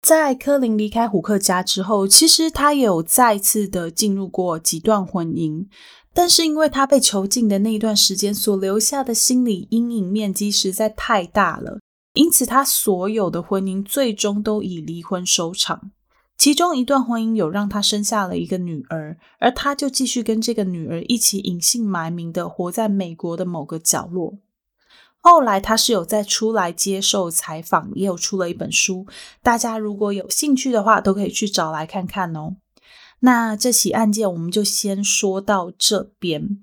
[0.00, 5.66] 在柯林离开虎克家之后，其实他有再次的进入过几段婚姻，
[6.14, 11.80] 但是因为他被囚禁的那一段时间所留下的心理阴影面积实在太大了，
[12.14, 15.90] 因此他所有的婚姻最终都以离婚收场。
[16.38, 24.38] 其中一段婚姻有让他生下了一个女儿，而他就继续跟这个女儿一起隐姓埋名的活在美国的某个角落。
[25.20, 29.04] 后来他是有再出来接受采访，也有出了一本书，
[29.42, 32.54] 大家如果有兴趣的话，都可以去找来看看哦。
[33.20, 36.60] 那这起案件我们就先说到这边。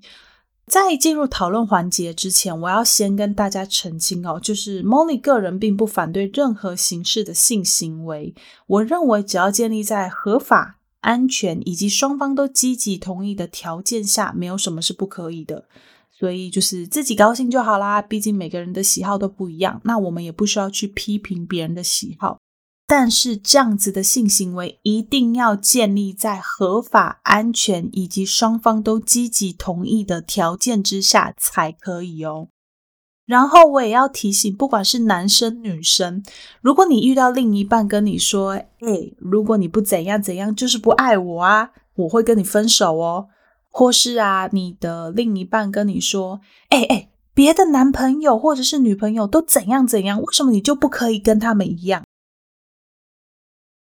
[0.66, 8.34] 在进入讨论环节之前，我要先跟大家澄清哦，就是 Molly 个人并不反对任何形式的性行为。
[8.66, 15.66] 我认为只要建立在合法、安全以及双方都积极同意的条件下，没有什么是不可以的。
[16.10, 22.38] 所以就是自己高兴就好啦，毕竟每个人的喜好都不一样，那我们也不需要去批评别人的喜好。
[22.86, 32.48] 但是这样子的性行为一定要建立在合法、安全以及双方都积极同意的条件之下才可以哦。
[33.26, 36.22] 然后我也要提醒，不管是男生女生，
[36.60, 43.26] 如果你遇到另一半跟你说：“哎，如果你不怎样怎样，就是不爱我啊，我会跟你分手哦。”
[43.68, 52.04] 或是啊，你的另一半跟你说：“哎哎，别的男朋友或者是女朋友都怎样怎样，为什么你就不可以跟他们一样？”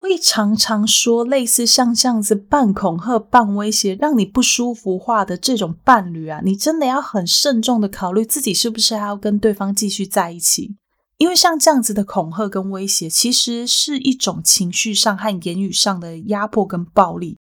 [0.00, 10.74] 会常常说类似像这样子半恐吓、半威胁，让你不舒服话的这种伴侣啊，你真的要很慎重的考虑自己是不是还要跟对方继续在一起。
[11.18, 17.36] 因为像这样子的恐吓跟威胁，其实是一种情绪上和言语上的压迫跟暴力，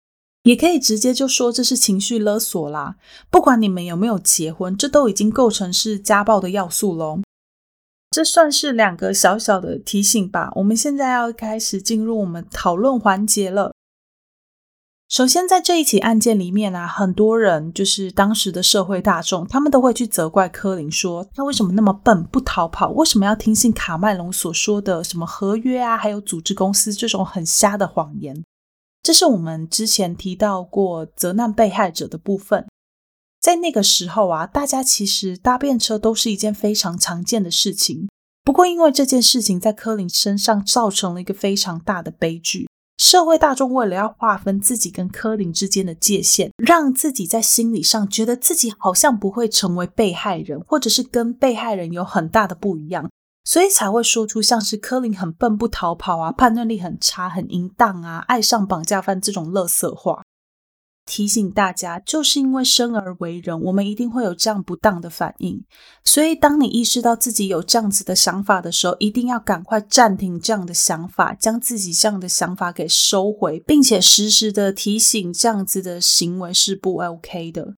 [0.44, 2.96] 也可以直接就说这是情绪勒索啦。
[3.30, 7.20] 不管你们有没有结婚，这都已经构成是家暴的要素喽。
[8.15, 10.49] 这算是两个小小的提醒吧。
[10.56, 13.73] 我们现在要开始进入我们讨论环节了。
[15.10, 28.41] 首先，在这一起案件里面啊，很多人就是当时的社会大众，他们都会去责怪柯林，说他为什么那么笨，不逃跑，为什么要听信卡麦隆所说的什么合约啊，还有组织公司这种很瞎的谎言。
[29.04, 32.66] 这是我们之前提到过责难被害者的部分。
[33.46, 38.10] 在那个时候啊，大家其实搭便车都是一件非常常见的事情。
[38.43, 42.68] 不过，因为这件事情在柯林身上造成了一个非常大的悲剧，
[42.98, 53.08] 社会大众为了要划分自己跟柯林之间的界限，让自己在心理上觉得自己好像不会成为被害人，或者是跟被害人有很大的不一样，
[53.43, 60.24] 所以才会说出像是柯林很笨不逃跑啊，判断力很差，很淫荡啊，爱上绑架犯这种垃圾话。
[61.06, 65.64] 提醒大家，就是因为生而为人，我们一定会有这样不当的反应。
[66.03, 77.76] 所以，当你意识到自己有这样子的想法的时候，一定要赶快暂停这样的想法，将自己这样的想法给收回，并且时时的提醒这样子的行为是不 OK 的。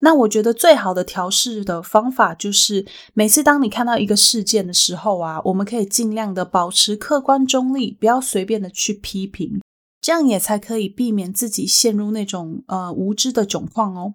[0.00, 9.60] 那我觉得最好的调试的方法就是，每次当你看到一个事件的时候啊，我们可以尽量的保持客观中立，不要随便的去批评。
[10.08, 14.14] 这样也才可以避免自己陷入那种呃无知的窘况哦。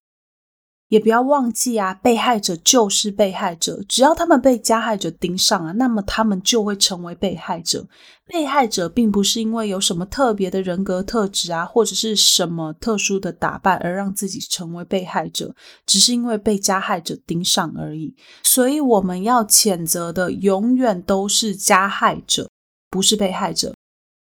[0.87, 7.87] 也不要忘记啊，被害者就是被害者，只要他们被加害者盯上了，那么他们就会成为被害者。
[8.25, 15.53] 被害者并不是因为有什么特别的人格特质啊，或者是什么特殊的打扮而让自己成为被害者，
[15.85, 18.15] 只是因为被加害者盯上而已。
[18.41, 22.49] 所以我们要谴责的永远都是加害者，
[22.89, 23.75] 不是被害者。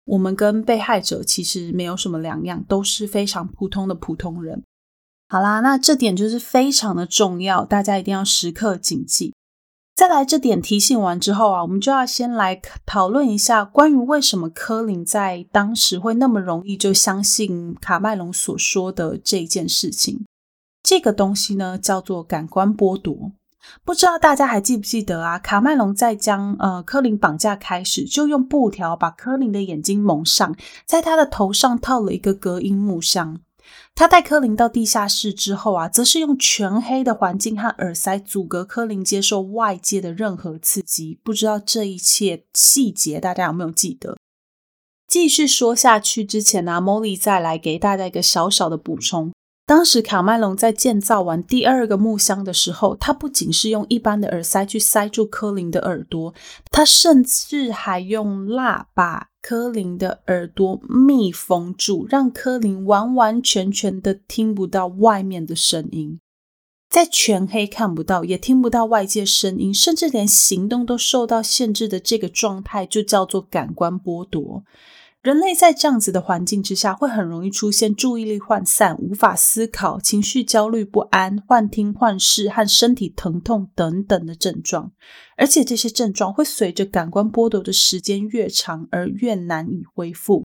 [0.09, 4.63] 我们跟被害者其实没有什么两样，都是非常普通的普通人。
[5.27, 9.33] 好啦，那这点就是非常的重要，大家一定要时刻谨记。
[9.95, 20.25] 再来这点提醒完之后啊，我们就要先来讨论一下关于为什么柯林在当时会那么容易就相信卡麦隆所说的这件事情。
[20.81, 23.33] 这个东西呢，叫做感官剥夺。
[23.83, 25.37] 不知道大家还记不记得啊？
[25.37, 30.55] 卡麦隆在将呃柯林绑架开始，就用布条把柯林的眼睛蒙上，
[30.85, 33.41] 在他的头上套了一个隔音木箱。
[33.93, 41.19] 他带柯林到地下室之后啊，则是用全黑的环境和耳塞阻隔柯林接受外界的任何刺激。
[41.23, 44.17] 不知道这一切细节大家有没有记得？
[45.07, 49.31] 继续说下去之前呢，莫莉再来给大家一个小小的补充。
[49.69, 56.33] 当时卡麦隆在建造完第二个木箱的时候，他不仅是用一般的耳塞去塞住柯林的耳朵，
[56.71, 66.19] 他甚至还用蜡把柯林的耳朵密封住，让柯林完完全全的听不到外面的声音，
[66.89, 74.63] 在全黑看不到也听不到外界声音，甚至连行动都受到限制的这个状态，就叫做感官剥夺。
[75.21, 84.93] 人类在这样子的环境之下，会很容易出现注意力涣散、无法思考、情绪焦虑不安、幻听幻视和身体疼痛等等的症状。
[85.35, 90.45] 而且这些症状会随着感官剥夺的时间越长而越难以恢复。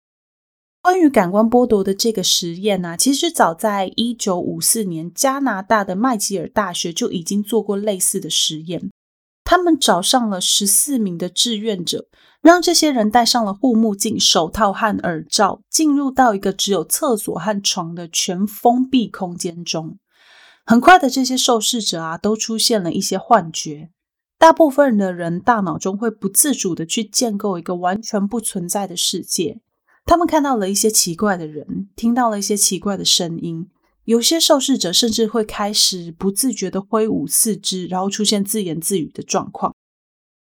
[0.82, 8.90] 关于感官剥夺的这个实验呢，其实早在一九五四年，加拿大的麦吉尔大学就已经做过类似的实验。
[9.44, 12.08] 他们找上了十四名的志愿者。
[12.44, 19.98] 让这些人戴上了护目镜、手套和耳罩，进入到一个只有厕所和床的全封闭空间中。
[20.66, 23.92] 很快的，这些受试者啊，都出现了一些幻觉。
[24.38, 29.62] 大部分的人大脑中会不自主的去建构一个完全不存在的世界。
[30.04, 33.70] 他们看到了一些奇怪的人，听到了一些奇怪的声音。
[34.04, 39.74] 有些受试者甚至会开始不自觉的挥舞四肢，然后出现自言自语的状况。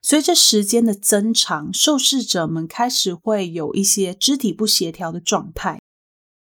[0.01, 5.81] 随着时间的增长，受试者们开始会有一些肢体不协调的状态。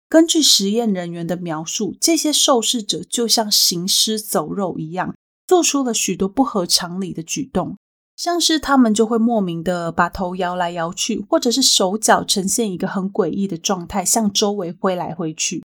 [0.09, 7.77] 根据实验人员的描述，这些受试者就像行尸走肉一样，做出了许多不合常理的举动，
[8.17, 15.65] 像是他们就会莫名的把头摇来摇去，或者是手脚呈现一个很诡异的状态，向周围挥来挥去。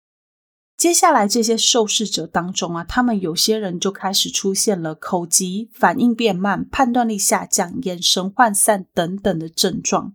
[0.80, 10.14] 接下来这些受试者当中啊，他们有些人就开始出现了口疾、反应变慢、判断力下降、眼神涣散等等的症状，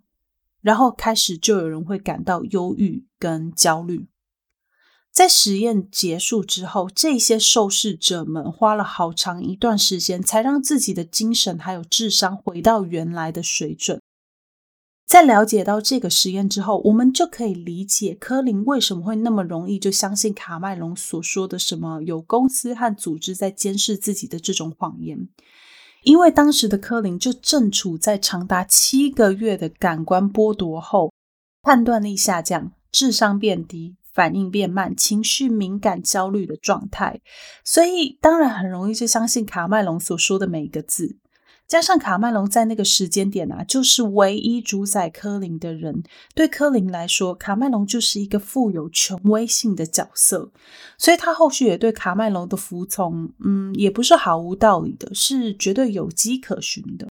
[0.64, 4.08] 然后开始就有人会感到忧郁跟焦虑。
[5.12, 14.02] 在实验结束之后，这些受试者们花了好长一段时间，才让自己的精神还有智商回到原来的水准。
[15.06, 25.30] 在了解到这个实验之后，我们就可以理解柯林为什么会那么容易就相信卡麦隆所说的什么有公司和组织在监视自己的这种谎言。
[26.04, 31.12] 因为当时的柯林就正处在长达七个月的感官剥夺后，
[31.62, 37.22] 判断力下降、智商变低、反应变慢、情绪敏感、焦虑的状态，
[37.64, 41.18] 所以当然很容易就相信卡麦隆所说的每一个字。
[41.68, 46.04] 加上卡麦隆在那个时间点啊，就是唯一主宰科林的人。
[46.36, 50.52] 对科林来说，卡麦隆就是一个富有权威性的角色，
[50.98, 57.08] 所以他后续也对卡麦隆的服从，嗯，也不是毫无道理的，是绝对有迹可循的。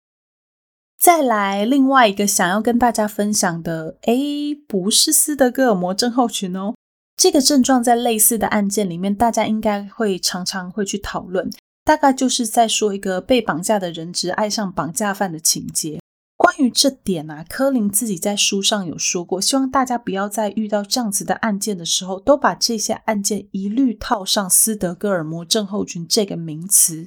[0.99, 6.75] 再来，另外一个想要跟大家分享的，诶，不是斯德哥尔摩症候群哦。
[7.17, 11.51] 这个症状在类似的案件里面，大家应该会常常会去讨论。
[11.85, 16.01] 大概就是在说一个被绑架的人质爱上绑架犯的情节。
[16.37, 27.07] 关于这点啊，柯林自己在书上有说过，希望大家不要在遇到这样子的案件的时候，都把这些案件一律套上斯德哥尔摩症候群这个名词。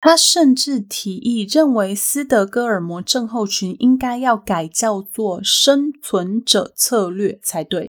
[0.00, 7.90] 他甚至提议认为斯德哥尔摩症候群应该要改叫做生存者策略才对。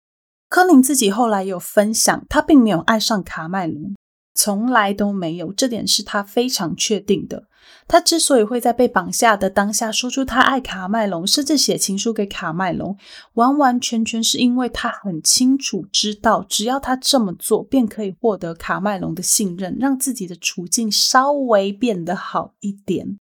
[0.51, 3.95] 柯林自己后来有分享，他并没有爱上卡麦隆。
[4.35, 7.45] 从来都没有，这点是他非常确定的。
[7.87, 12.97] 他之所以会在被绑架的当下说出他爱卡麦隆，甚至写情书给卡麦隆，
[13.35, 23.19] 完完全全是因为他很清楚知道，只要他这么做，便可以获得卡麦隆的信任，让自己的处境稍微变得好一点。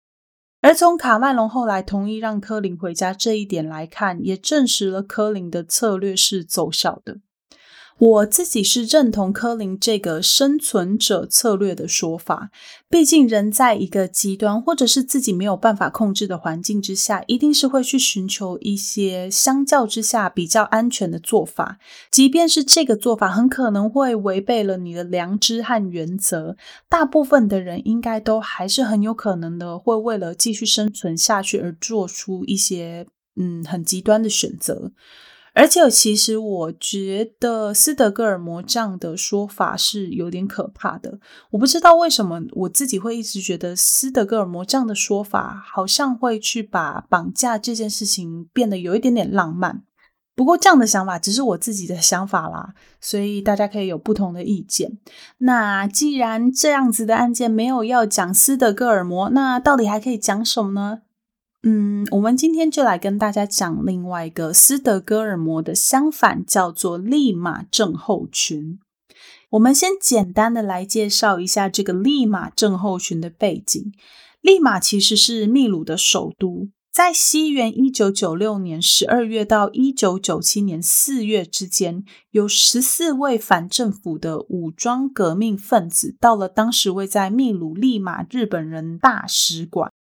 [0.61, 7.19] 而从卡麦隆后来同意让柯林回家这一点来看，也证实了柯林的策略是奏效的。
[7.99, 12.51] 我自己是认同科林这个生存者策略的说法。
[12.89, 21.79] 毕竟，人在一个极端或者是自己没有办法控制的环境之下，一定是会去寻求一些相较之下比较安全的做法。
[22.11, 26.55] 即便是这个做法很可能会违背了你的良知和原则，
[26.87, 34.91] 大部分的人应该都还是很有可能的，会为了继续生存下去而做出一些嗯很极端的选择。
[35.57, 41.19] 而且，其实我觉得斯德哥尔摩这样的说法是有点可怕的。
[41.49, 49.81] 我不知道为什么我自己会一直觉得斯德哥尔摩这样的说法好像会去把绑架这件事情变得有一点点浪漫。
[50.35, 54.99] 不过，这样的想法只是我自己的想法啦，所以大家可以有不同的意见。
[55.39, 60.99] 那既然这样子的案件没有要讲斯德哥尔摩，那到底还可以讲什么呢？
[61.63, 68.79] 嗯，我们今天就来跟大家讲另外一个斯德哥尔摩的相反，叫做利马症候群。
[69.49, 73.91] 我们先简单的来介绍一下这个利马症候群的背景。
[74.41, 89.91] 利马其实是秘鲁的首都，在西元一九九六年十二月到一九九七年四月之间，有十四位反政府的武装革命分子到了当时位在秘鲁利马日本人大使馆。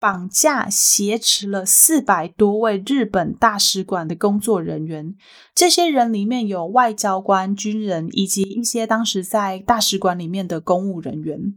[0.00, 5.14] 绑架挟持了四百多位日本大使馆的工作人员，
[5.54, 11.54] 这些人里面有外交官、军人以及一些当时在大使馆里面的公务人员。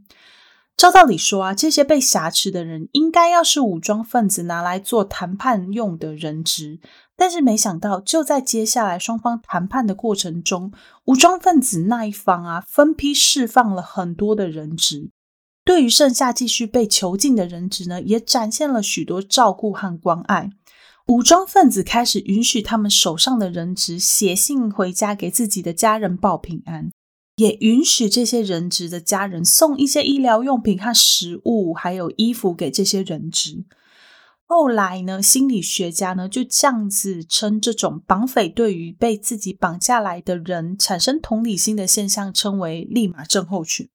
[0.74, 6.80] 照道理说啊，这些被挟持的人应该要是武装分子拿来做谈判用的人质，
[7.14, 10.72] 但是没想到，就在接下来双方谈判的过程中，
[11.04, 15.10] 武装分子那一方啊，分批释放了很多的人质。
[15.64, 20.50] 对于剩下继续被囚禁的人质呢，也展现了许多照顾和关爱。
[21.08, 26.90] 武装分子开始允许他们手上的人质写信回家给自己的家人报平安，
[27.36, 33.64] 也允许这些人质的家人送一些医疗用品和食物，还有衣服给这些人质。
[34.46, 43.88] 后来呢，心理学家呢就这样子称这种绑匪对于被自己绑架来的人产生同理心的现象，称为利马症候群。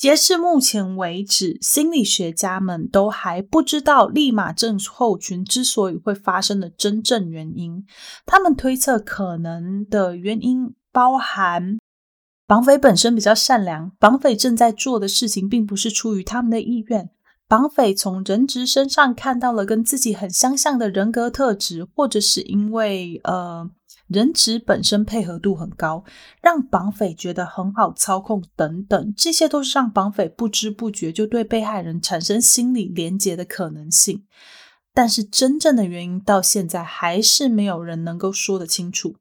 [0.00, 7.84] 截至目前为止，心理学家们都还不知道利马症候群之所以会发生的真正原因。
[8.24, 11.76] 他们推测可能的原因包含：
[12.46, 17.10] 绑匪本身比较善良，绑匪正在做的事情并不是出于他们的意愿，
[17.46, 23.70] 绑匪从人质身上看到了跟自己很相像的人格特质，或者是因为呃。
[24.10, 26.04] 人质本身配合度很高，
[26.42, 34.24] 让绑匪觉得很好操控，等等，这些都是让绑匪不知不觉就对被害人产生心理连结的可能性。
[34.92, 39.14] 但是真正的原因到现在还是没有人能够说得清楚。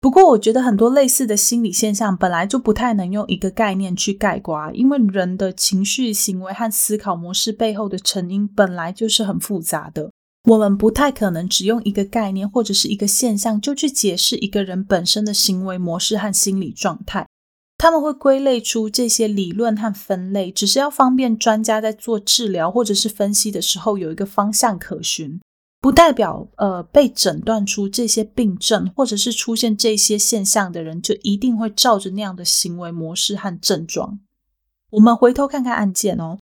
[0.00, 10.12] 不过，我觉得很多类似的心理现象本来就不太能用一个概念去概括，因为人的情绪、行为和思考模式背后的成因本来就是很复杂的。
[10.46, 17.26] 我们不太可能只用一个概念或者是一个现象就去解释一个人本身的行为模式和心理状态。
[17.78, 25.38] 他们会归类出这些理论和分类，只是要方便专家在做治疗或者是分析的时候有一个方向可循，
[25.80, 34.20] 不代表呃被诊断出这些病症或者是出现这些现象的人就一定会照着那样的行为模式和症状。
[34.90, 36.38] 我们回头看看案件哦。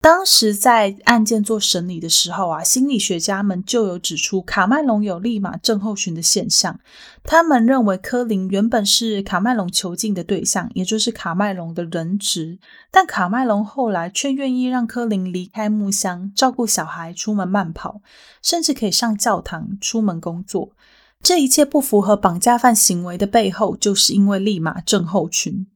[0.00, 6.78] 当时在案件做审理的时候啊，心理学家们就有指出卡麦隆有立马症候群的现象。
[7.24, 12.60] 他们认为科林原本是卡麦隆囚禁的对象，也就是卡麦隆的人质，
[12.92, 18.00] 但卡麦隆后来却愿意让科林离开木箱，照顾小孩，出门慢跑，
[18.40, 20.70] 甚至可以上教堂、出门工作。
[21.20, 25.66] 这一切不符合绑架犯行为的背后，就是因为立马症候群。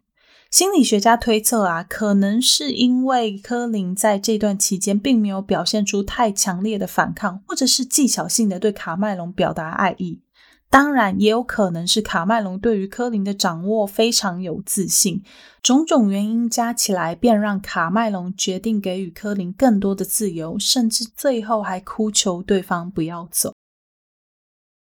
[0.50, 10.20] 心理学家推测啊，可能是因为柯林在这段期间并没有表现出太强烈的反抗，或者是技巧性的对卡麦隆表达爱意。
[10.68, 15.22] 当然，也有可能是卡麦隆对于柯林的掌握非常有自信，
[15.62, 23.52] 种种原因加起来，便让卡麦隆决定给予柯林更多的自由，甚至最后还哭求对方不要走。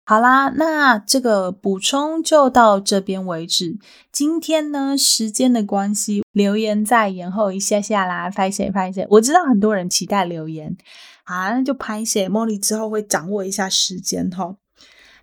[0.04, 3.78] 好啦，那这个补充就到这边为止。
[4.10, 9.06] 今天呢，时间的关系，留言再延后一下下啦，拍写拍写。
[9.10, 10.76] 我知道很多人期待留言，
[11.24, 12.28] 好，那就拍写。
[12.28, 14.56] 茉莉之后会掌握一下时间哈。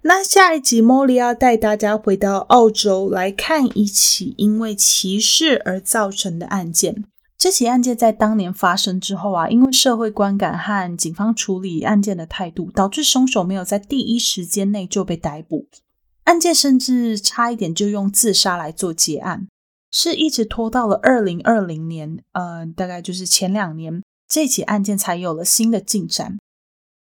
[0.03, 7.03] 那下一集，茉莉要带大家回到澳洲来看一起因为歧视而造成的案件。
[7.39, 15.65] 这起案件在当年发生之后啊，因为社会观感和警方处理案件的态度，导致凶手没有在第一时间内就被逮捕，
[16.25, 19.47] 案件甚至差一点就用自杀来做结案，
[19.89, 26.37] 是一直拖到了二零二零年，呃，大概就是前两年，这起案件才有了新的进展。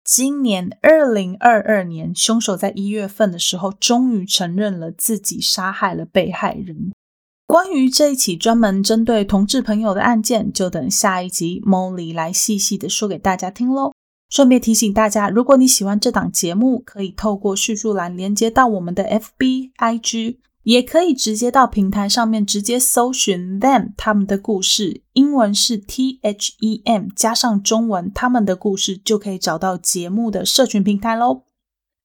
[0.03, 6.93] 今年二零二二年，凶手在一月份的时候，终于承认了自己杀害了被害人。
[7.47, 13.93] 关于这一起专门针对同志朋友的案件，就等下一集 Molly 来细细的说给大家听喽。
[14.31, 31.43] 顺便提醒大家，如果你喜欢这档节目，可以透过叙述栏连接到我们的 FB、IG，也可以直接到平台上面直接搜寻 them 他们的故事，英文是 T H E M 加上中文他们的故事，就可以找到节目的社群平台喽。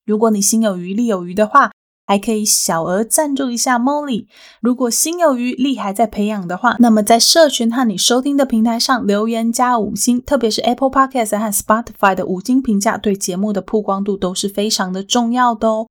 [0.06, 1.72] 如果你心有余力有余的话，
[2.10, 4.26] 还可以小额赞助一下 Molly。
[4.62, 15.88] 如果心有余力还在培养的话，那么在社群和你收听的平台上留言加五星，特别是 Apple Podcast 和 Spotify 的五星评价，对节目的曝光度都是非常的重要的哦。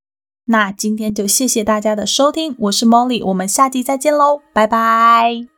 [0.46, 5.57] 那今天就谢谢大家的收听，我是 Molly，我们下集再见喽，拜拜。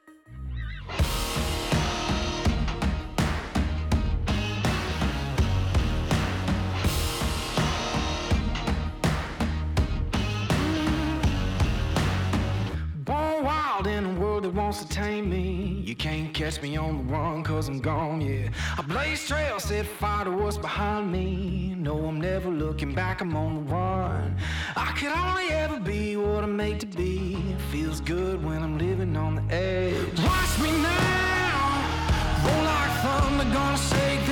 [14.54, 15.82] Wants to tame me.
[15.84, 18.48] You can't catch me on the run, cause I'm gone, yeah.
[18.78, 21.74] I blaze trails, set fire to what's behind me.
[21.76, 24.36] No, I'm never looking back, I'm on the run.
[24.76, 27.36] I could only ever be what I'm made to be.
[27.50, 30.18] It feels good when I'm living on the edge.
[30.20, 34.29] Watch me now, roll like thunder, gonna shake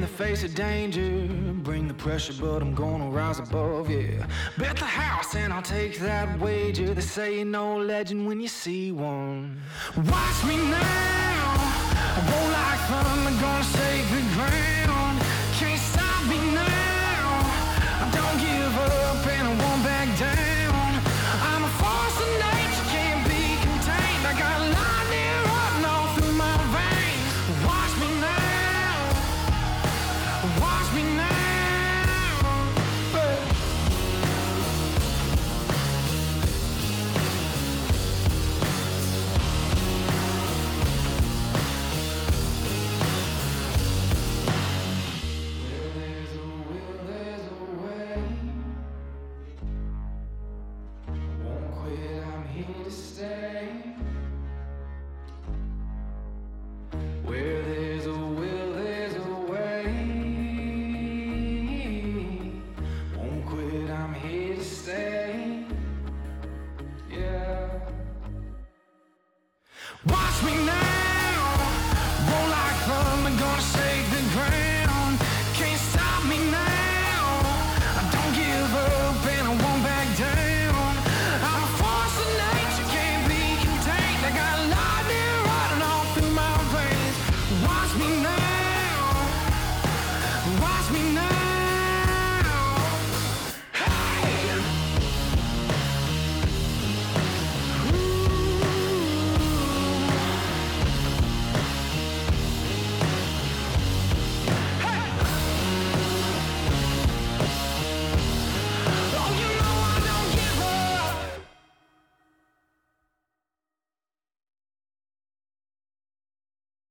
[0.00, 1.28] in the face of danger.
[1.62, 4.26] Bring the pressure, but I'm gonna rise above, yeah.
[4.56, 6.94] Bet the house and I'll take that wager.
[6.94, 9.60] They say you know legend when you see one.
[9.96, 11.52] Watch me now.
[12.16, 14.79] I roll like thunder, gonna shake the ground.